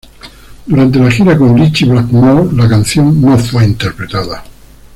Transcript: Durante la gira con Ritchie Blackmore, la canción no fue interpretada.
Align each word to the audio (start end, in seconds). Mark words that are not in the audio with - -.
Durante 0.65 0.97
la 0.97 1.11
gira 1.11 1.37
con 1.37 1.55
Ritchie 1.55 1.87
Blackmore, 1.87 2.51
la 2.55 2.67
canción 2.67 3.21
no 3.21 3.37
fue 3.37 3.65
interpretada. 3.65 4.43